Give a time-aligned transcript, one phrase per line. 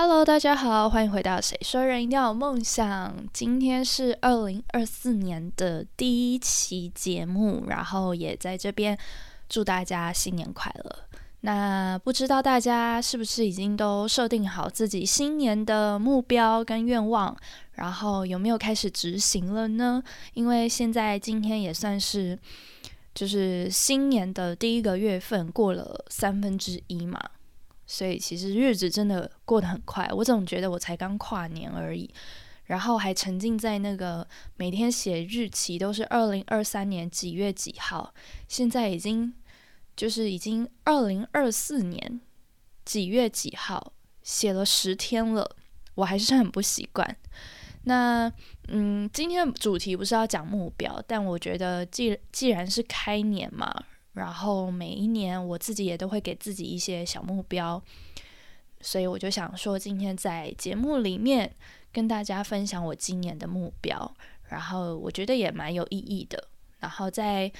[0.00, 3.12] Hello，大家好，欢迎回到《谁说人一定要有梦想》。
[3.32, 8.96] 今天是二零二四年的第一期节目，然后也在这边
[9.48, 10.96] 祝大家新年快乐。
[11.40, 17.36] 那不知道大家是不是已经都设定好自己新年的目标跟愿望，
[17.72, 20.00] 然后有没有开始执行了呢？
[20.32, 22.38] 因为现在今天也算是
[23.12, 27.20] 就是新年的第一个月份过了三分之一嘛。
[27.90, 32.08] 所以其实日子真的过得很快，我总觉得我才刚跨年而已，
[32.66, 38.12] 然后还沉浸在那个每天写日期都是二零二三年几月几号，
[38.46, 39.32] 现在已经
[39.96, 42.20] 就是已经二零二四年
[42.84, 45.56] 几月几号，写了十天了，
[45.94, 47.16] 我还是很不习惯。
[47.84, 48.30] 那
[48.68, 53.74] 嗯，今天的主题不是要讲目标，但我觉得既既然是开年嘛。
[54.18, 57.80] 然后每一年我自己也都会给自己一些小目标，
[58.80, 61.54] 所以我就想说，今天在节目里面
[61.92, 64.12] 跟大家分享我今年的目标，
[64.48, 66.48] 然后我觉得也蛮有意义的。
[66.80, 67.50] 然后在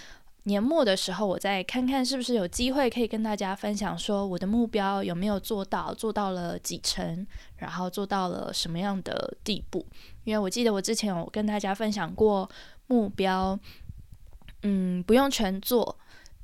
[0.45, 7.27] 年末的时候，我再看看是不是有机会可以跟大家分享，说我的目标有没有做到，做到了几成，
[7.59, 9.87] 然后做到了什么样的地步。
[10.25, 12.49] 因为我记得我之前有跟大家分享过
[12.87, 13.59] 目标，
[14.63, 15.97] 嗯，不用全做。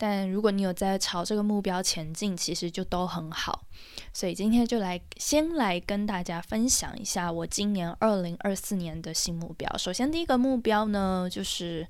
[0.07, 3.65] 但如果你有在朝这个目标前进，其实就都很好。
[4.13, 9.79] 所以今天就来先来跟大家分享一下我今年二零二四年的新目标。
[9.79, 11.89] 首先第一个目标呢，就是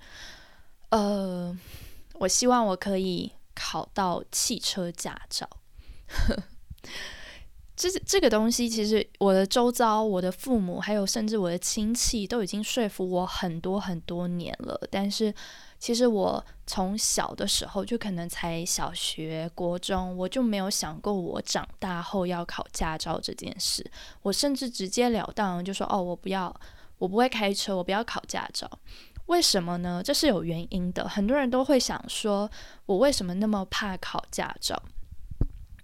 [0.91, 1.53] 呃，
[2.21, 5.51] 我希望我可以考到汽车驾照。
[7.75, 14.81] 这这个东西，其实我的周遭、我的父母，还有甚至我的亲戚，都已经说服我很多很多年了。
[14.93, 15.35] 但是
[15.85, 23.85] 其实我从小的时候就可能才小学、国中，我就没有想过我长大后要考驾照这件事。
[24.23, 26.59] 我甚至直截了当就说：“哦，我不要，
[26.97, 28.67] 我不会开车，我不要考驾照。”
[29.29, 30.01] 为什么呢？
[30.03, 31.07] 这是有原因的。
[31.07, 32.51] 很多人都会想说
[32.87, 34.83] ：“我为什么那么怕考驾照？”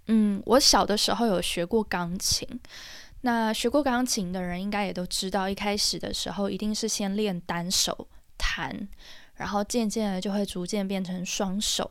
[0.09, 2.47] 嗯，我小的时候有学过钢琴。
[3.21, 8.89] 那学过钢琴的人应该也都知道，一开始的时候一定是先练单手弹。
[9.41, 11.89] 然后渐渐的就会逐渐变成双手，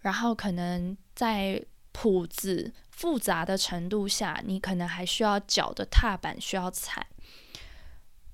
[0.00, 7.06] 然后可能在谱子复杂的程度下，你可能还需要脚的踏板需要踩。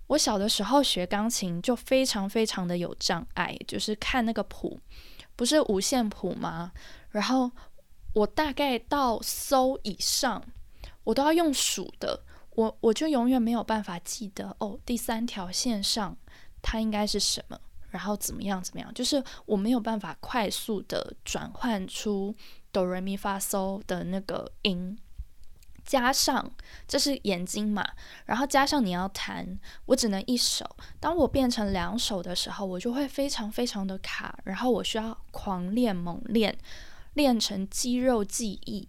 [0.07, 4.81] 我小的时候学钢琴就非常非常的有障碍，就是看那个谱，
[5.37, 6.73] 不是五线谱吗？
[7.11, 7.51] 然后
[8.15, 10.43] 我大概到搜以上，
[11.05, 12.23] 我都要用数的，
[12.55, 16.17] 我我就永远没有办法记得哦，第三条线上
[16.63, 17.61] 它应该是什么。
[17.91, 18.62] 然后怎么样？
[18.62, 18.93] 怎么样？
[18.94, 22.34] 就是我没有办法快速的转换出
[22.72, 24.99] 哆来咪发嗦的那个音，
[25.84, 26.50] 加上
[26.87, 27.87] 这是眼睛嘛，
[28.26, 30.65] 然后加上你要弹，我只能一手。
[31.00, 36.56] 当我变成两手的时候，我就会非常非常的卡，然后我需要狂练猛练，
[37.15, 38.88] 练成肌肉记忆。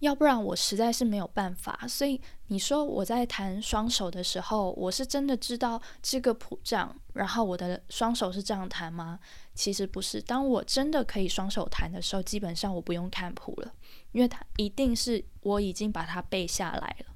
[0.00, 9.20] 要不然我实在是没有办法，所以你说我在弹双手的时候，我是真的知道这个谱样，然后我的双手是这样弹吗？
[9.54, 10.20] 其实不是。
[10.20, 13.72] 当我真的可以双手弹的时候，基本上我不用看谱了，
[14.12, 17.06] 因为它一定是我已经把它背下来了。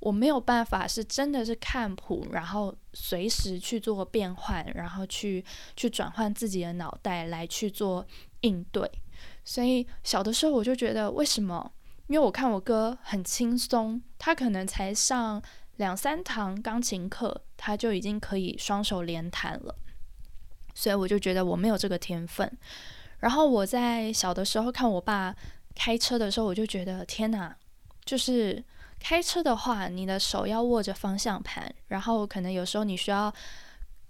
[0.00, 5.44] 我没有办法是真的是看谱，然后随时去做变换，然后去
[5.76, 8.06] 去转换自己的脑袋来去做
[8.40, 8.90] 应对。
[9.44, 11.70] 所以小的时候我就觉得，为什么？
[12.08, 15.42] 因为我看我哥很轻松，他可能才上
[15.76, 19.74] 两三堂钢琴课，他就已经可以双手连弹了，
[20.74, 22.50] 所以我就觉得我没有这个天分。
[23.18, 25.34] 然后我在小的时候看我爸
[25.74, 27.54] 开车的时候，我就觉得天哪，
[28.04, 28.64] 就是
[28.98, 33.30] 开车的话，你的手要握着方向盘，然后可能有时候你需要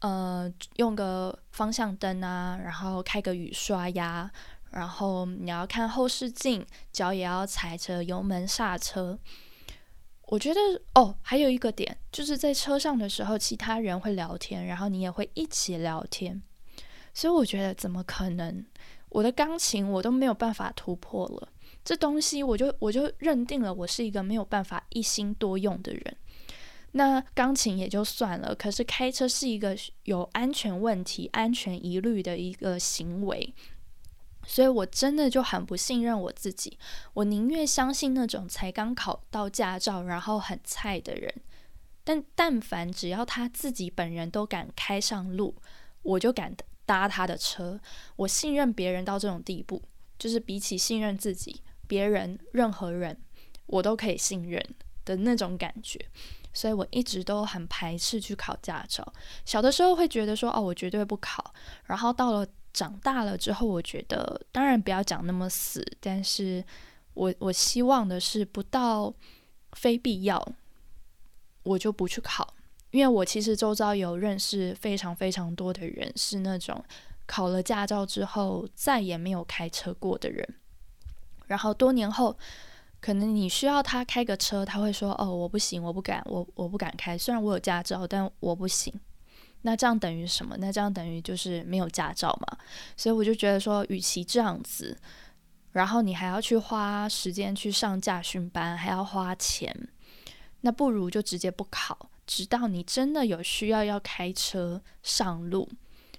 [0.00, 4.30] 呃用个方向灯啊，然后开个雨刷呀。
[4.70, 9.18] 然后你要看后视镜，脚也要踩着油门刹车。
[10.26, 10.60] 我觉得
[10.94, 16.42] 哦，还有一个点，就是在车上的时候，其他人会聊天，然后你也会一起聊天。
[17.14, 18.64] 所以我觉得怎么可能？
[19.08, 21.48] 我的钢琴我都没有办法突破了，
[21.82, 26.16] 这东西我就我就认定了，我是一个没有办法一心多用的人。
[26.92, 29.74] 那钢琴也就算了，可是开车是一个
[30.04, 33.54] 有安全问题、安全疑虑的一个行为。
[34.48, 36.78] 所以，我真的就很不信任我自己。
[37.12, 41.32] 我宁愿相信那种才刚考到驾照，然后很菜的人。
[42.02, 45.54] 但但凡只要他自己本人都敢开上路，
[46.02, 46.56] 我就敢
[46.86, 47.78] 搭他的车。
[48.16, 49.82] 我信任别人到这种地步，
[50.18, 53.20] 就是比起信任自己，别人任何人
[53.66, 54.64] 我都可以信任。
[55.04, 55.98] 的那种感觉，
[56.52, 59.10] 所以我一直都很排斥去考驾照。
[59.46, 61.54] 小的时候会觉得说，哦，我绝对不考。
[61.84, 62.46] 然后到了
[62.78, 66.64] 长大了之后，我觉得当然不要讲那么死，但是
[67.14, 69.12] 我我希望的是不到
[69.72, 70.52] 非必要，
[71.64, 72.54] 我就不去考。
[72.92, 76.84] 因为我其实周遭有认识非常非常多的人，是那种
[77.26, 80.48] 考了驾照之后再也没有开车过的人。
[81.48, 82.38] 然后多年后，
[83.00, 87.18] 可能你需要他开个车，他会说：“哦，我不行，我不敢，我我不敢开。
[87.18, 88.94] 虽然我有驾照，但我不行。”
[89.62, 90.56] 那这样等于什么？
[90.58, 92.58] 那这样等于就是没有驾照嘛？
[92.96, 94.96] 所以我就觉得说，与其这样子，
[95.72, 99.74] 然后你还要去花时间去上驾训班，还要花钱，
[100.60, 105.68] 那不如就直接不考，直到你真的有需要要开车上路，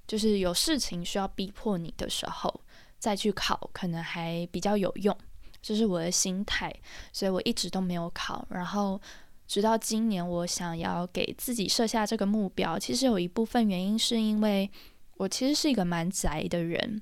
[0.05, 2.61] 就是有事情需要逼迫你的时候。
[2.99, 5.17] 再去考可能还比较有用，
[5.61, 6.69] 这是我的心态，
[7.13, 8.45] 所以我一直都没有考。
[8.49, 8.99] 然后
[9.49, 14.69] 直到今年，我想要给自己设下这个目标，其实有一部分原因是因为
[15.17, 17.01] 我其实是一个蛮宅的人，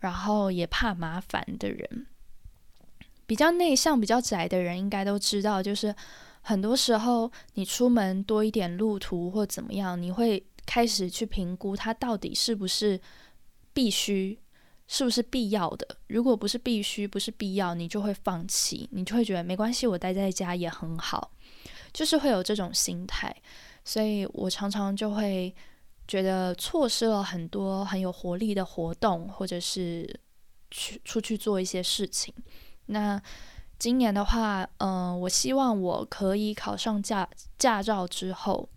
[0.00, 2.06] 然后也怕麻烦的人。
[3.26, 5.94] 比较内向、比较宅的人应该都知道，就是
[6.40, 12.98] 很多时候你出门多一点路途或怎么样，你会开始去评估它到底是不是
[13.74, 14.38] 必须。
[14.88, 15.98] 是不是必要的？
[16.06, 21.32] 如果不是必须，不是必要，你就会放弃，你就会觉得没关系，我待在家也很好，
[21.96, 23.34] 就是会有这种心态。
[23.82, 25.54] 所以我常常就会
[26.06, 30.20] 觉得错失了很多很有活力的活动，或者是
[30.70, 32.34] 去出去做一些事情。
[32.86, 33.20] 那
[33.78, 37.26] 今年的话，嗯，我希望我可以考上驾
[37.56, 38.68] 驾照之后。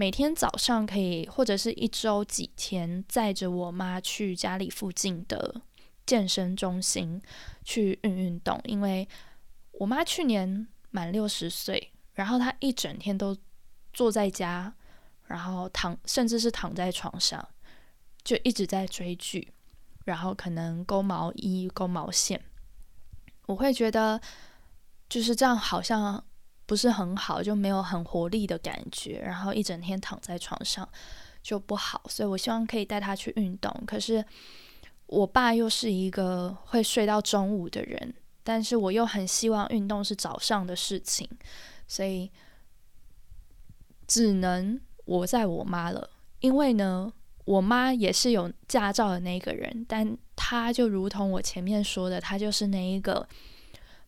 [0.00, 5.60] 每天早上可以，或者是一周几天，载着我妈去家里附近的
[6.06, 7.20] 健身中心
[7.64, 8.60] 去运运动。
[8.66, 9.08] 因为
[9.72, 13.36] 我妈去年满六十岁，然后他一整天都
[13.92, 14.74] 坐在家，
[15.28, 17.48] 然后躺，甚至是躺在床上，
[18.24, 19.52] 就一直在追剧，
[20.04, 22.42] 然后可能勾毛衣、勾毛线。
[23.46, 24.20] 我会觉得
[25.08, 26.24] 就是这样，好像。
[26.68, 30.86] 不是很好，就没有很活力的感觉，然后一整天躺在床上
[31.42, 33.74] 就不好，所以我希望可以带他去运动。
[33.86, 34.22] 可是
[35.06, 41.26] 我爸又是一个会睡到中午的人，但是我又很希望运动是早上的事情，
[41.88, 42.30] 所以
[44.06, 46.08] 只能我在我妈了。
[46.38, 47.12] 因为呢，
[47.44, 53.28] 我妈也是有驾照的那个人，但她就如同我前面说的，她就是那一个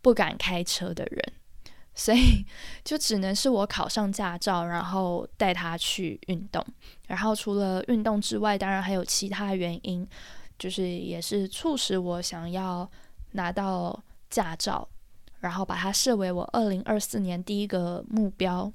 [0.01, 1.33] 不敢开车的人。
[1.93, 2.47] 所以
[2.85, 6.65] 就只能是我考上驾照，然后带他去运动。
[7.09, 10.09] 然后除了运动之外，当然还有其他原因，
[10.57, 12.89] 就是也是促使我想要
[13.33, 14.89] 拿到驾照，
[15.41, 18.73] 然后把它设为我二零二四年第一个目标。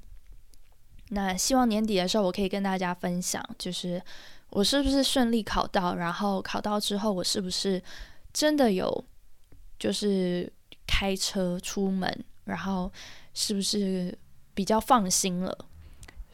[1.08, 4.02] 那希望年底的时候，我可以跟大家分享，就是
[4.50, 7.82] 我是不是顺利考到，然后考到之后，我是不是
[8.32, 9.04] 真的有
[9.78, 10.52] 就是
[10.86, 12.24] 开车出门。
[12.46, 12.88] 然后
[13.34, 14.16] 是不是
[14.54, 15.66] 比较放心了？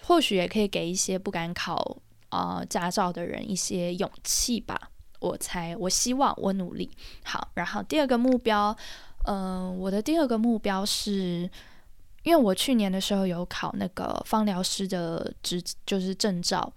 [0.02, 1.96] 或许也可以给一些不敢考
[2.28, 4.90] 啊驾照的人一些勇气吧。
[5.20, 6.90] 我猜，我希望，我努力。
[7.24, 8.76] 好，然后第二个目标，
[9.26, 11.48] 嗯，我的第二个目标是，
[12.22, 16.72] 因为我去年的时候有考那个芳疗师的执，就是证照，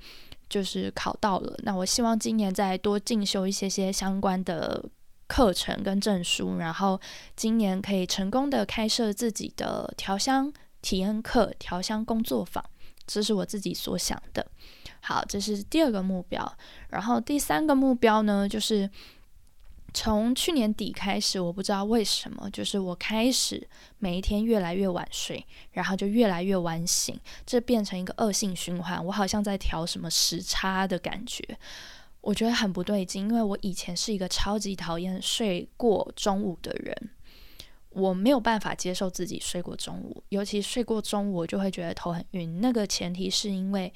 [0.50, 1.58] 就是考到了。
[1.64, 4.84] 那我希望今年再多进修一些些相关的。
[5.28, 7.02] 课程跟证书，然后
[7.36, 12.64] 今年可以成功的开设自己的调香体验课、调香工作坊，
[13.08, 14.46] 这是我自己所想的。
[15.02, 16.58] 好，这是第二个目标。
[16.90, 18.88] 然后第三个目标呢，就是
[19.96, 23.66] 从去年底开始，我不知道为什么，就是我开始
[23.98, 29.04] 每一天越来越晚睡，然后就越来越晚醒，这变成一个恶性循环。
[29.06, 31.58] 我好像在调什么时差的感觉。
[32.20, 37.10] 我觉得很不对劲，因为我以前是一个超级讨厌睡过中午的人，
[37.92, 42.60] 我没有办法接受自己睡过中午，尤其睡过中午，我就会觉得头很晕。
[42.60, 43.94] 那个前提是因为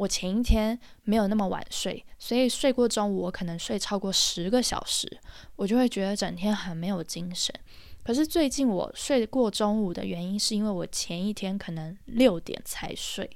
[0.00, 5.20] 我前一天没有那么晚睡，所以睡过中午，我可能睡超过十个小时，
[5.56, 7.54] 我就会觉得整天很没有精神。
[8.02, 13.28] 可是最近我睡过中午的原因，是因为我前一天可能六点才睡，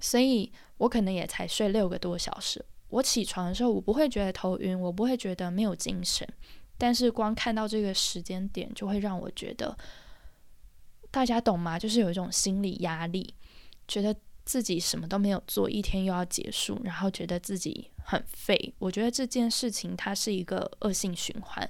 [0.00, 2.64] 所以我可能也才睡六个多小时。
[2.88, 6.26] 我起床的时候，我不会觉得头晕，我不会觉得没有精神，
[6.78, 9.76] 但是光看到这个时间点，就会让我觉得，
[11.10, 11.78] 大家懂吗？
[11.78, 13.34] 就是有一种心理压力，
[13.86, 14.16] 觉得
[14.46, 18.72] 自己什么都没有做，一天又要结束，然后觉得自己很废。
[18.78, 21.68] 我觉得这件事情它是一个恶性循环，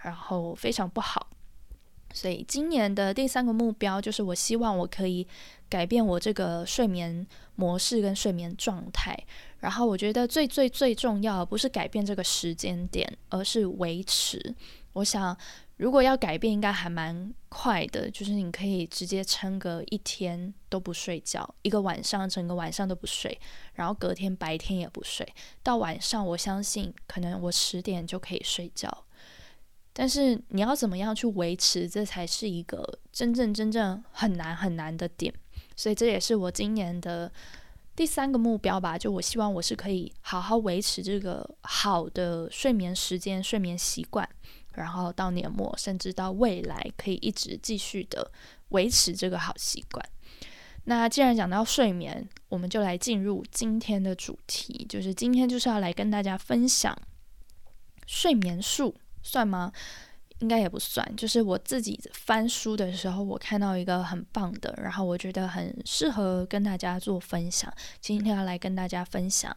[0.00, 1.28] 然后非常不好。
[2.14, 5.26] 所以今年的第三个目标就是，我希望我可以
[5.68, 7.26] 改变我这个睡眠
[7.56, 9.18] 模式跟睡眠状态。
[9.58, 14.54] 然后我觉得最最最重要不是改变这个时间点，而是维持。
[14.92, 15.34] 我想，
[15.82, 23.36] 如果要改变，应该还蛮快的，就是你可以直接撑个一天都不睡觉，一个晚上整个晚上都不睡，
[23.74, 25.26] 然后隔天白天也不睡，
[25.60, 29.06] 到晚上我相信可能我十点就可以睡觉。
[29.92, 35.34] 但是你要怎么样去维持，这才是一个真正真正很难很难的点。
[35.74, 37.30] 所以这也是我今年的
[37.96, 38.96] 第三个目标吧。
[38.96, 44.28] 就我希望我是可以好好维持这个好的睡眠时间、睡眠习惯，
[44.74, 48.30] 然后到年末甚至到未来可以一直继续的
[48.70, 50.04] 维持这个好习惯。
[50.84, 56.96] 那既然讲到睡眠，我们就来进入今天的主题，就是今天就是要来跟大家分享
[58.06, 58.94] 睡眠术。
[59.22, 59.72] 算吗？
[60.40, 61.08] 应该也不算。
[61.14, 67.72] 就是我自己翻书的时候，我看到一个很棒的，然后我觉得很适合跟大家做分享。
[68.00, 69.56] 今天要来跟大家分享，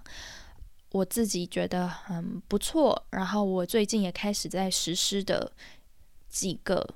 [0.95, 5.51] 我自己觉得很不错，然后我最近也开始在实施的
[6.29, 6.95] 几个，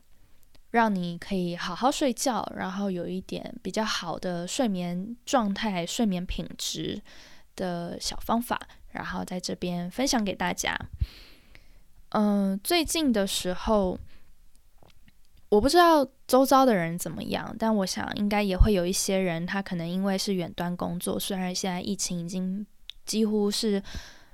[0.71, 7.01] 让你可以好好睡觉，然后有一点比较好的睡眠状态、睡眠品质
[7.57, 8.57] 的小方法，
[8.91, 10.73] 然后在这边分享给大家。
[12.11, 13.99] 嗯，最近的时候，
[15.49, 22.65] 我不知道周遭的人怎么样，但我想应该也会有一些人，他可能因为是远端工作，虽然现在疫情已经
[23.09, 23.81] 几乎是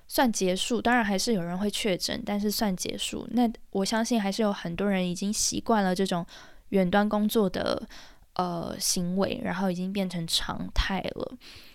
[0.08, 3.26] 算结束，当然还是有人会确诊，但是算结束。
[3.32, 6.26] 那我相信还是有很多人已经习惯了这种
[6.70, 7.82] 远端工作的
[8.34, 11.32] 呃行为，然后已经变成常态了。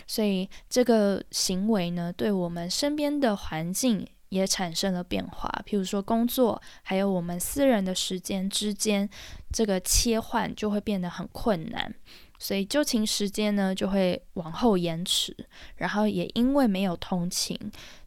[0.06, 4.06] 所以这个行为呢，对我们身边的环境。
[4.30, 9.10] 也产生了变化，譬如说工作还有我们私人的时间之间，
[9.52, 11.92] 这个切换就会变得很困难，
[12.40, 15.36] 所以就寝时间呢就会往后延迟，
[15.76, 17.56] 然后也因为没有通勤，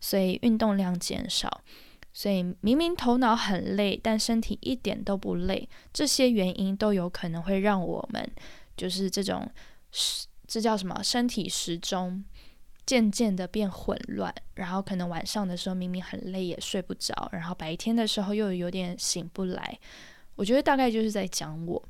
[0.02, 1.62] 所以运动量减少，
[2.12, 8.30] 所以明明头脑很累，但身体一点都不累，这些原因都有可能会让我们
[8.76, 9.50] 就是这种
[9.92, 12.26] 时这叫什么身体时钟。
[12.86, 19.80] 渐渐的变混乱，然后可能晚上的时候明明很累也睡不着，然后白天的时候又有点醒不来。
[20.36, 21.82] 我觉得大概就是在讲我，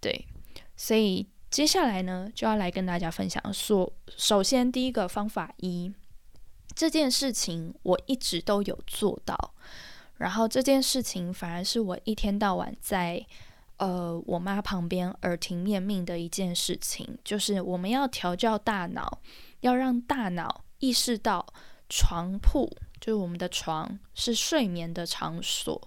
[0.00, 0.26] 对，
[0.76, 5.92] 所以接下来呢就要来跟大家分享说，首先第一个方法一，
[6.74, 9.54] 这件事情我一直都有做到，
[10.16, 13.26] 然后这件事情反而是我一天到晚在
[13.78, 19.20] 呃我妈旁边耳提面命的一件事情，就是我们要调教大脑。
[19.60, 21.44] 要让大脑意识到
[21.86, 22.66] 床铺
[22.98, 25.78] 就是我们的床是睡眠的场所。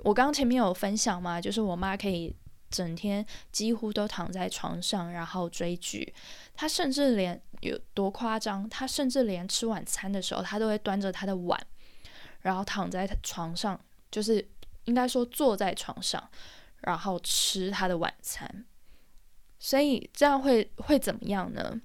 [0.00, 2.36] 我刚刚前面有分享嘛，就是我妈可以
[2.70, 6.14] 整天几乎都躺在床上，然后追剧。
[6.54, 11.60] 他甚至连有多夸张，他甚至连吃晚餐的时候，他都会端着他的碗，
[12.40, 14.46] 然后躺在床上，就是
[14.84, 16.30] 应该说坐在床上，
[16.82, 18.64] 然后吃他的晚餐。
[19.58, 21.80] 所以这样会会怎么样呢？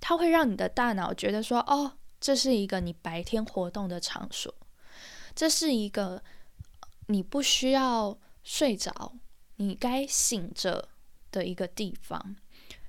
[0.00, 4.52] 它会让你的大脑觉得说：“哦，这是一个你白天活动的场所，
[5.34, 6.22] 这是一个
[7.06, 9.12] 你不需要睡着，
[9.60, 10.88] 你该醒着
[11.30, 12.36] 的一个地方。”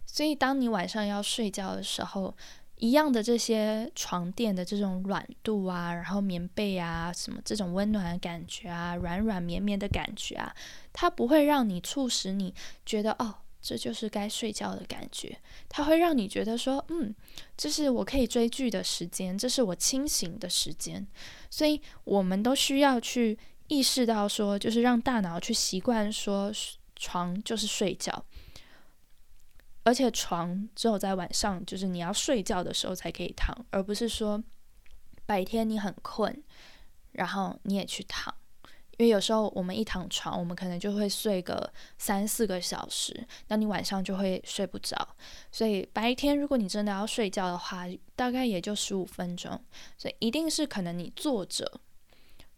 [0.07, 2.35] 所以，当你晚上要睡觉的时候，
[2.77, 10.55] 一样的这些床垫的这种软度啊，然后棉被啊，什么这种温暖的感觉啊，软软绵绵的感觉啊，
[10.91, 12.53] 它不会让你促使你
[12.85, 13.35] 觉得哦。
[13.63, 15.37] 这就是该睡觉的感觉，
[15.69, 17.13] 它会让你觉得说，嗯，
[17.55, 21.05] 这是我可以追剧的时间，这是我清醒的时间。
[21.51, 23.37] 所以，我们都需要去
[23.71, 26.51] 意识到说，就是让大脑去习惯说，
[26.97, 28.25] 床就是睡觉，
[29.83, 34.43] 而且床只有在晚上，就是你要睡觉的时候才可以躺，而不是说
[35.25, 36.43] 白天你很困，
[37.13, 38.35] 然后你也去躺。
[38.97, 45.15] 因为有时候我们一躺床，我们可能就会睡个三四个小时，那你晚上就会睡不着。
[45.49, 47.85] 所以白天如果你真的要睡觉的话，
[48.17, 49.59] 大概也就十五分钟。
[49.97, 51.79] 所以一定是可能你坐着，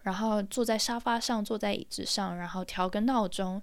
[0.03, 3.61] 然后坐在沙发上，坐在椅子上，然后调个闹钟，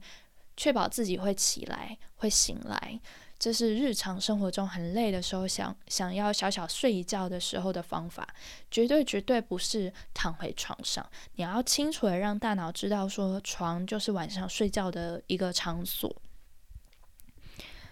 [0.56, 3.00] 确保自己会起来，会醒来。
[3.38, 8.28] 这是日常生活中很累的时候，想想要小小睡一觉的时候的方法，
[8.70, 11.08] 绝对绝对不是躺回床上。
[11.36, 16.14] 你要清楚的让大脑知道，说床就是晚上睡觉的一个场所。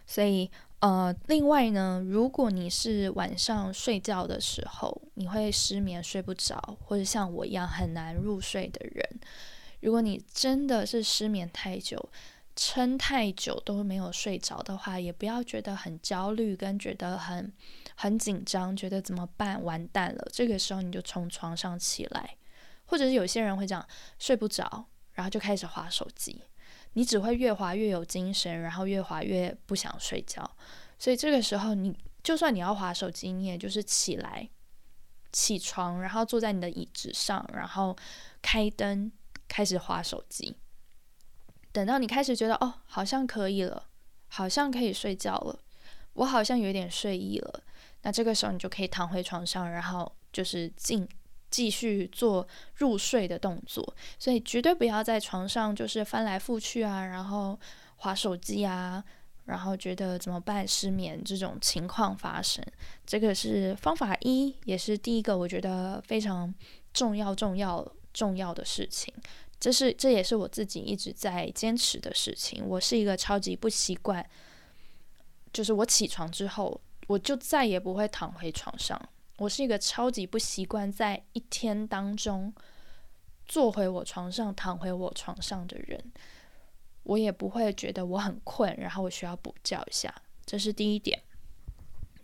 [0.06, 9.20] 所以，呃，另外呢，如果你是晚上睡觉的时候，你会失眠睡不着，或者像我一样很难入睡的人，
[9.80, 12.08] 如果你真的是失眠太久，
[12.54, 17.52] 撑太久都没有睡着的话，也不要觉得很焦虑，跟觉得很
[17.96, 19.60] 很紧张，觉得怎么办？
[19.64, 20.28] 完蛋了！
[20.32, 22.36] 这个时候你就从床上起来，
[22.84, 23.84] 或者是有些人会这样
[24.20, 26.42] 睡不着，然后就开始划手机，
[26.94, 30.48] 你只会越划越有精神，然后越划越不想睡觉。
[30.98, 34.48] 所以这个时候，你就算你要划手机，你也就是起来，
[35.32, 37.96] 起床，然后坐在你的椅子上，然后
[38.42, 39.12] 开灯，
[39.46, 40.56] 开始划手机。
[41.70, 43.88] 等到你开始觉得哦，好像可以了，
[44.26, 45.60] 好像可以睡觉了，
[46.14, 47.62] 我好像有点睡意了，
[48.02, 51.08] 那这个时候你就可以躺回床上，然后就是进
[51.50, 53.94] 继续做入睡的动作。
[54.18, 57.58] 所以绝对不要在床上就是翻来覆去啊，然后
[57.96, 59.02] 划手机啊，
[59.46, 62.64] 然后觉得怎么办失眠这种情况发生。
[63.06, 66.54] 这个是方法一，也是第一个我觉得非常
[66.92, 69.12] 重要、重要、重要的事情。
[69.60, 72.62] 这是这也是我自己一直在坚持的事情。
[72.64, 74.24] 我是一个超级不习惯，
[75.52, 78.96] 就是我起床之后，我就再也不会躺回床上。
[79.38, 82.52] 我是一个超级不习惯在一天当中
[83.46, 86.12] 坐回我床上、躺回我床上的人。
[87.04, 90.14] 我也不会觉得我很困，然后我需要补觉一下。
[90.44, 91.22] 这是第一点。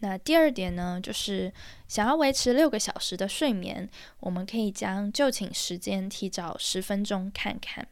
[0.00, 1.50] 那第二点呢，就是
[1.88, 3.88] 想要维持六个小时的睡眠，
[4.21, 7.88] 我们可以将就寝时间提早十分钟看看。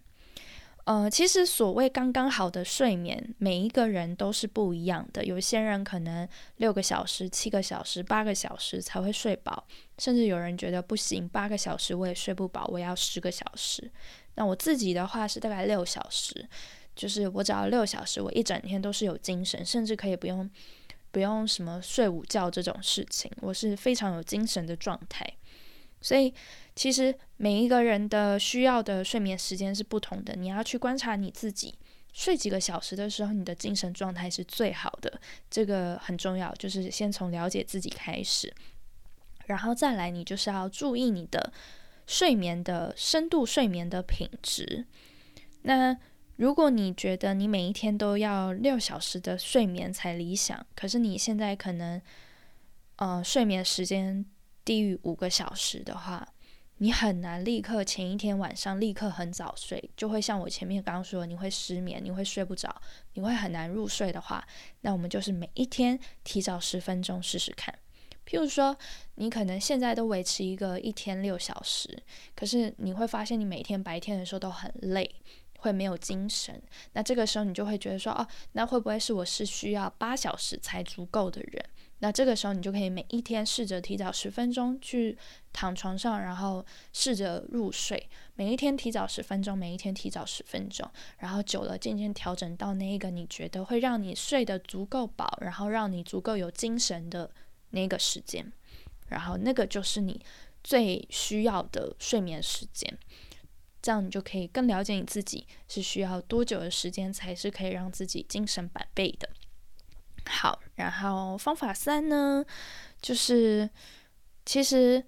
[0.85, 5.25] 呃，其实所谓刚刚好的睡眠，每一个人都是不一样的。
[5.25, 9.65] 有些人可能六个小时、七个小时、八个小时才会睡饱，
[9.99, 13.91] 甚至有人觉得不行，八个小时我也睡不饱，我要十个小时。
[14.35, 16.49] 那我自己的话是大概六小时，
[16.97, 20.51] 就是我只要六小时，我一整天都是有精神，甚至可以不用。
[21.12, 25.31] 不用什么睡午觉这种事情，我是非常有精神的状态。
[26.01, 26.33] 所以
[26.75, 31.75] 其实每一个人的需要的睡眠时间是不同的，你要去观察你自己
[32.12, 36.52] 睡几个小时的时候，你的精神状态是最好的，这个很重要。
[36.54, 38.52] 就是先从了解自己开始，
[39.47, 41.52] 然后再来，你就是要注意你的
[42.06, 44.87] 睡眠的深度、睡眠的品质。
[45.63, 45.97] 那
[46.37, 52.00] 如果你觉得你每一天都要六小时的睡眠才理想，可是你现在可能，
[52.97, 54.25] 呃，睡眠时间
[54.65, 56.26] 低于五个小时的话，
[56.82, 62.75] 你很难立刻前一天晚上立刻很早睡，就会像我前面刚刚说，你会失眠，你会睡不着，
[63.12, 64.45] 你会很难入睡的话，
[64.80, 67.73] 那我们就是每一天提早十分钟试试看。
[68.26, 68.76] 譬如说，
[69.14, 72.02] 你可能现在都维持一个一天六小时，
[72.34, 75.08] 可是你会发现你每天白天的时候都很累。
[75.58, 76.60] 会没有精神，
[76.95, 81.64] 那这个时候你就会觉得说，哦，那会不会是我是需要八小时才足够的人？
[82.02, 85.17] 那这个时候你就可以每一天试着提早十分钟去
[85.52, 88.10] 躺床上，然后试着入睡。
[88.34, 97.30] 每一天提早十分钟，每一天提早十分钟，然后久了渐渐调整到那一个你觉得会让你睡得足够饱，然后让你足够有精神的
[97.71, 98.52] 那个时间，
[99.06, 100.21] 然后那个就是你
[100.65, 102.99] 最需要的睡眠时间。
[103.80, 109.28] 这样你就可以更了解你自己是需要多久的时间才是可以让自己精神百倍的。
[110.26, 112.45] 好，然后方法三呢，
[113.00, 113.69] 就是
[114.45, 115.04] 其实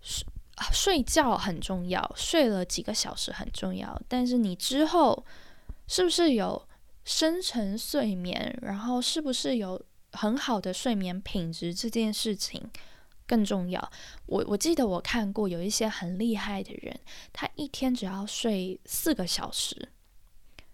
[0.00, 0.26] 睡
[0.72, 5.24] 睡觉很重要，睡了几个小时很重要，但是你之后
[5.86, 6.68] 是不是有
[7.04, 9.80] 深层睡眠，然后是不是有
[10.12, 12.70] 很好的睡眠品质这件事情。
[13.26, 13.92] 更重要，
[14.24, 16.98] 我我记得我看过有一些很厉害的人，
[17.30, 19.90] 他一天只要睡四个小时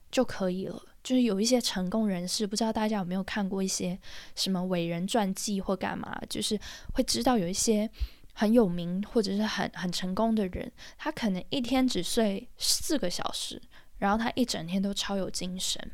[0.09, 0.81] 就可以了。
[1.05, 3.97] 就是有一些成功人士，不知道大家有没有看过一些
[4.35, 6.59] 什么伟人传记或干嘛，就是
[6.95, 7.89] 会知道有一些
[8.33, 13.63] 很有名或者是很很成功的人，他可能一天只睡四个小时，
[13.99, 15.93] 然后他一整天都超有精神，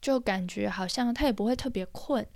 [0.00, 2.26] 就感觉好像他也不会特别困。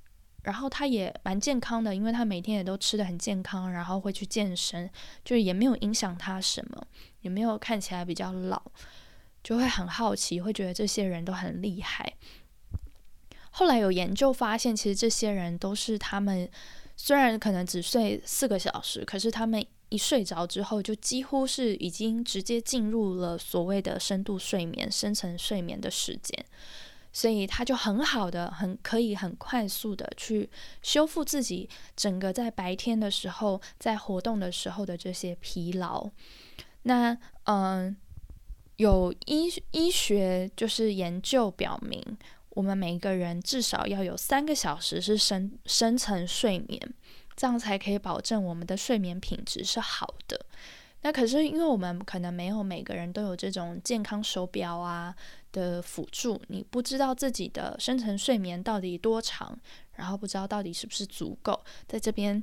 [0.45, 4.89] 然后他也蛮健康的，因为他每天也都吃的很健康，然后会去健身，
[5.25, 6.87] 就是也没有影响他什么，
[7.21, 8.63] 也没有看起来比较老，
[9.43, 12.15] 就会很好奇，会觉得这些人都很厉害。
[13.51, 16.49] 后来有研究发现，其实这些人都是他们
[16.97, 26.45] 虽然可能只睡四个小时，可是他们一睡着之后，就几乎是已经直接进入了所谓的深度睡眠、深层睡眠的时间。
[27.11, 30.49] 所以他就很好的，很可以很快速的去
[30.83, 36.09] 修复自己整个在白天的时候在活动的时候的这些疲劳。
[36.83, 37.97] 那嗯，
[38.79, 42.01] 有医医学就是研究表明，
[42.51, 46.81] 我们每一个人至少要有三个小时是深深层睡眠，
[47.35, 50.47] 这样才可以保证我们的睡眠品质是好的。
[51.03, 55.13] 那可是因为我们可能没有每个人都有这种健康手表啊
[55.51, 59.59] 的辅助，你不知道自己的深层睡眠到底多长，
[59.95, 62.41] 然后不知道到底是不是足够，在这边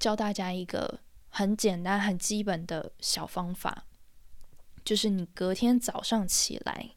[0.00, 3.84] 教大家一个很简单、很基本的小方法，
[4.86, 6.90] 就是你隔天早上起来，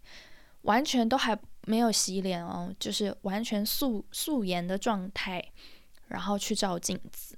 [0.62, 5.43] 完全都还没有洗脸哦，就是完全素素颜的状态，
[6.08, 7.36] 然后去照镜子。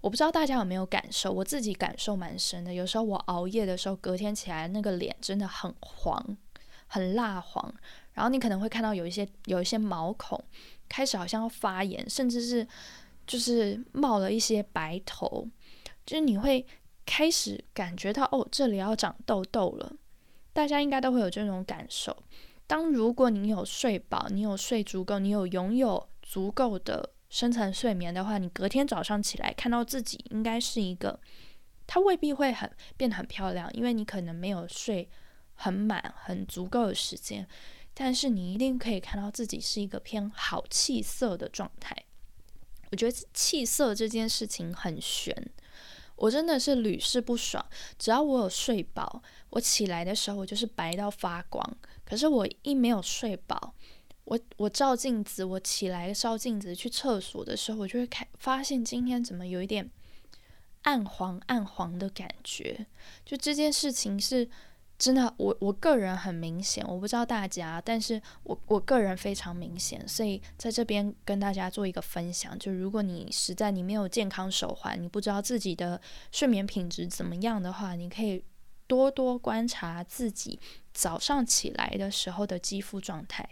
[0.00, 2.72] 我不知道大家有没有感受，我自己感受蛮深的。
[2.72, 6.36] 有时候我熬夜的时候，隔天起来那个脸真的很黄，
[6.86, 7.74] 很蜡黄。
[8.12, 10.42] 然后你可能会看到有一些有一些毛孔
[10.88, 12.66] 开始好像要发炎，甚至是
[13.26, 15.46] 就是冒了一些白头，
[16.06, 16.64] 就是你会
[17.10, 19.92] 开始感觉到哦，这里要长痘痘了。
[20.52, 22.16] 大家应该都会有这种感受。
[22.68, 27.10] 当如果你有睡饱，你有睡足够，你有拥有足够的。
[27.28, 31.18] 深层睡眠的话，你隔天早上起来看到自己应该是一个，
[31.84, 35.08] 它未必会很变得很漂亮，因为你可能没有睡
[35.54, 37.44] 很满、很足够的时间，
[37.92, 41.96] 但是你一定可以看到自己是一个偏好气色的状态。
[42.92, 45.34] 我觉得气色这件事情很玄，
[46.20, 47.64] 我真的是屡试不爽。
[47.98, 53.74] 只要我有睡饱，我起来的时候我就是白到发光，可是我一没有睡饱。
[54.24, 59.90] 我我照镜子，我起来照镜子去厕所的时候，我就会开发现今天怎么有一点
[60.82, 62.86] 暗黄暗黄的感觉。
[63.24, 64.48] 就这件事情是
[65.00, 72.56] 真的，我我个人很明显，我不知道大家，但是我我个人非常明显，所以在这边跟大家做一个分享。
[72.58, 75.98] 就如果你实在你没有健康手环，你不知道自己的
[76.30, 78.44] 睡眠品质怎么样的话，你可以
[78.86, 80.60] 多多观察自己
[80.92, 83.48] 早上起来的时候的肌肤状态。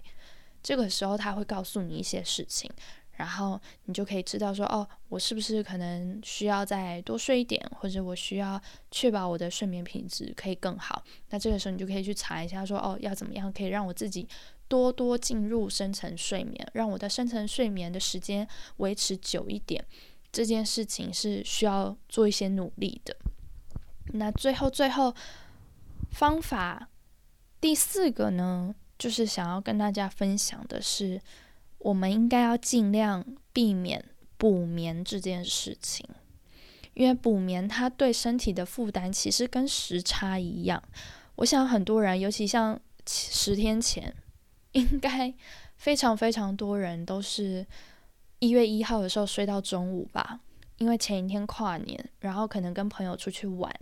[0.62, 2.70] 这个时候他会告诉你一些事情，
[3.18, 11.02] 然后你就可以知道说，哦，我是不是可能需要再多睡一点，或者我需要确保我的睡眠品质可以更好。
[11.30, 14.26] 那这个时候你就可以去查一下说，哦，要怎么样可以让我自己
[14.68, 19.84] 多多进入深层睡眠，让我的深层睡眠的时间维持久一点。
[20.30, 23.16] 这件事情是需要做一些努力的。
[24.12, 25.14] 那最后最后
[26.12, 26.88] 方法
[27.60, 28.74] 第四个呢？
[28.98, 31.20] 就是想要跟大家分享的是，
[31.78, 34.04] 我们应该要尽量避免
[34.36, 36.08] 补眠这件事情，
[36.94, 40.82] 因为补眠它对身体的负担其实跟时差一样。
[41.36, 44.14] 我想很多人，尤其像十天前，
[44.72, 45.32] 应该
[45.76, 47.64] 非常非常多人都是
[48.40, 50.40] 一月一号的时候睡到中午吧，
[50.78, 53.72] 因为前一天跨年，然后可能跟朋友出去玩，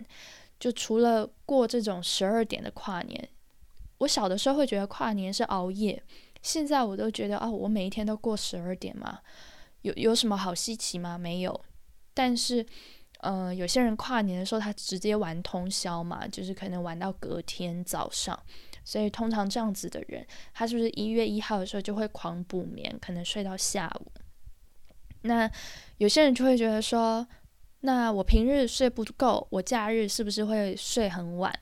[0.59, 3.29] 就除了过这种十二点的跨年。
[3.99, 6.03] 我小的时候会觉得跨年是熬夜，
[6.47, 9.19] 现在我都觉得哦，我每一天都过十二点嘛，
[9.81, 11.17] 有有什么好稀奇吗？
[11.17, 11.61] 没有。
[12.13, 12.65] 但是，
[13.19, 18.39] 呃，有些人跨年的时候他直接玩通宵嘛，就是可能玩到隔天早上。
[18.85, 24.09] 所以通常这样子的人，他是不是一月一号的时候就会狂补眠，可能睡到下午？
[25.23, 25.51] 那
[25.97, 27.27] 有些人就会觉得说，
[27.81, 31.53] 那我平日睡不够，我假日是不是会睡很晚？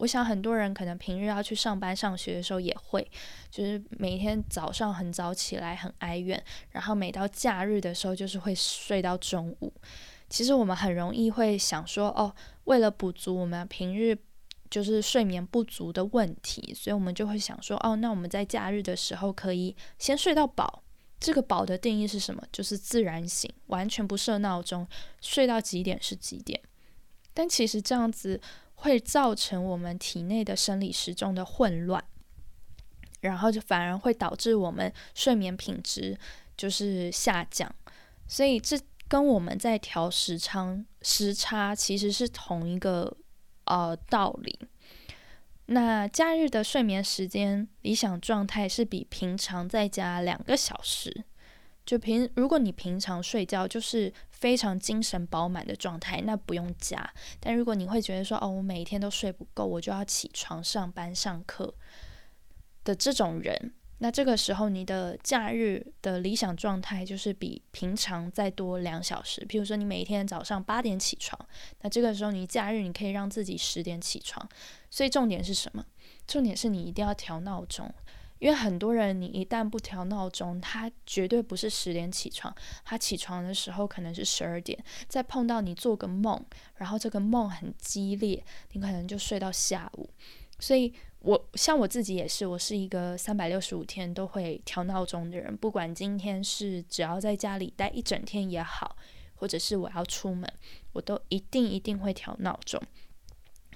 [0.00, 3.06] 我想很多人可能平日要去上班上学的时候也会，
[3.50, 9.70] 就是每天早上很早起来很哀怨，然后每到假日的时候就是会睡到中午。
[10.30, 12.34] 其实我们很容易会想说，哦，
[12.64, 14.16] 为了补足我们平日
[14.70, 20.82] 就是睡眠不足的问题，所以我们就会想说，哦，那我们在假日的时候可以先睡到饱。
[21.18, 22.42] 这个饱的定义是什么？
[22.50, 24.88] 就是自然醒，完全不设闹钟，
[25.20, 26.58] 睡到几点是几点。
[27.34, 28.40] 但其实这样子。
[28.80, 32.02] 会造成我们体内的生理时钟的混乱，
[33.20, 36.18] 然后就反而会导致我们睡眠品质
[36.56, 37.74] 就是下降。
[38.26, 43.16] 所以这跟我们在调时差时差其实是同一个
[43.64, 44.58] 呃道理。
[45.66, 51.24] 那假日的睡眠时间理想状态是比平常再加两个小时。
[51.90, 57.12] 就平，如果你平常睡觉就是非常精神饱满的状态，那不用加。
[57.40, 61.74] 但如果你会觉得说，哦，我每天都睡不够，我就要起床上班上课
[62.84, 69.44] 的这种人，那这个时候你的假日的理想状态就是比平常再多两小时。
[69.48, 71.36] 譬如说，你每天早上八点起床，
[71.80, 74.48] 那这个时候你假日你可以让自己十点起床。
[74.90, 75.84] 所以重点是什么？
[76.28, 77.92] 重点是你一定要调闹钟。
[78.40, 82.52] 因为很多人，你一旦不调闹钟，他绝对不是十点起床，
[82.84, 84.76] 他起床的时候可能是十二点。
[85.06, 86.44] 再碰到你做个梦，
[86.76, 90.10] 然后这个梦很激烈，你可能就睡到下午。
[90.58, 95.56] 所以，我像我自己也是，我是一个三百六十五天都会调闹钟的人。
[95.56, 98.96] 不管今天是只要在家里待一整天也好，
[99.34, 100.50] 或者是我要出门，
[100.92, 102.80] 我都一定一定会调闹钟。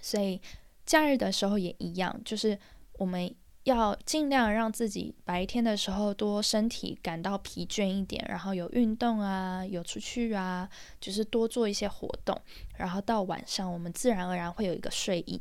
[0.00, 0.40] 所以
[0.84, 2.58] 假日的时候也一样，就是
[2.98, 10.68] 我们要尽量让自己白天的时候多身体感到疲倦一点，然后有运动啊，有出去啊，
[11.00, 12.38] 就是多做一些活动，
[12.76, 15.40] 然后到晚上我们自然而然会有一个睡意。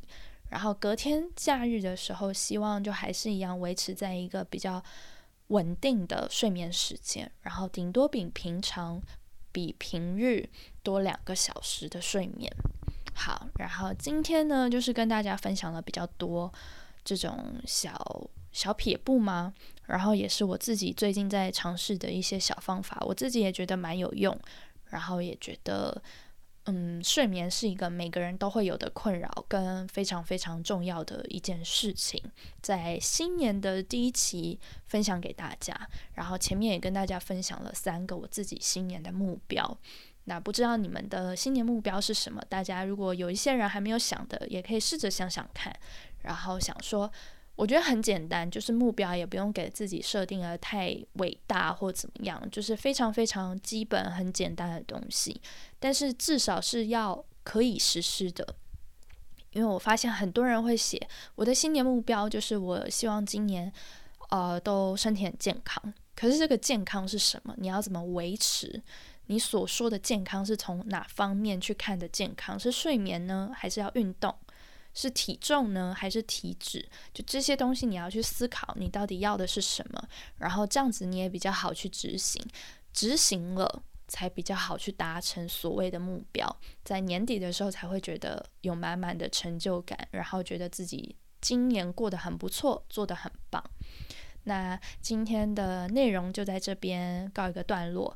[0.49, 4.81] 然后隔天假日的时候，希望就还是一样维持在一个比较
[5.47, 9.01] 稳定的睡眠时间，然后顶多比平常
[9.51, 10.47] 比平日
[10.81, 12.49] 多两个小时的睡眠。
[13.15, 16.53] 好，然后今天呢，就是跟大家分享了比较多
[17.03, 19.53] 这种小小撇步吗？
[19.85, 24.37] 然后也是我自己最近在尝试的一些小方法，我自己也觉得蛮有用，
[24.85, 26.01] 然后也觉得。
[26.65, 32.23] 嗯，睡眠是一个每个人都会有的困扰，跟非常非常重要的一件事情。
[32.61, 35.77] 在新年的第一期分享给大家，
[36.13, 39.77] 然后前面也跟大家分享了三个我自己新年的目标。
[40.25, 42.41] 那不知道你们的新年目标是什么？
[42.49, 45.73] 大家如果有一些人还没有想的，也可以试着想想看，
[46.21, 47.11] 然后想说。
[47.55, 55.39] 我觉得很简单，就是目标也不用给自己设定的太伟大或怎么样，就是非常非常基本、很简单的东西。
[55.79, 58.55] 但是至少是要可以实施的，
[59.51, 60.99] 因为我发现很多人会写
[61.35, 63.71] 我的新年目标，就是我希望今年
[64.31, 65.93] 呃都身体很健康。
[66.15, 67.53] 可是这个健康是什么？
[67.59, 68.81] 你要怎么维持？
[69.27, 72.59] 你所说的健康是从哪方面去看的健康？
[72.59, 74.35] 是睡眠呢，还是要运动？
[74.93, 76.87] 是体重呢，还是体脂？
[77.13, 80.07] 就这些东西，你要去思考，你到底要的是什么。
[80.37, 82.45] 然后这样子，你也比较好去执行，
[82.91, 86.47] 执行了才比较好去达成所谓的目标。
[86.83, 93.63] 在年底的时候，才会觉得有满满的成就感，然后觉得自己今年过得很不错，做得很棒。
[94.43, 98.15] 那今天的内容就在这边告一个段落。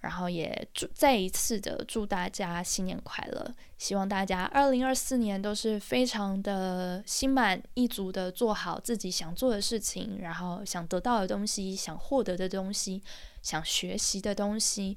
[0.00, 13.02] 然后也祝再一次的祝大家新年快乐，希望大家二零二四年都是非常的心满意足的做好自己想做的事情，然后想得到的东西、想获得的东西、
[13.42, 14.96] 想学习的东西，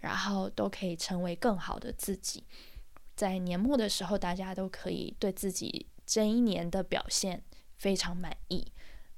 [0.00, 2.42] 然后都可以成为更好的自己。
[3.14, 7.44] 在年末的时候，大家都可以对自己这一年的表现
[7.76, 8.66] 非常满意。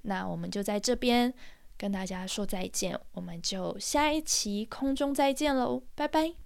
[0.03, 1.33] 那我们就在这边。
[1.77, 6.44] 跟大家说再见，我们就下一期空中再见喽，拜拜。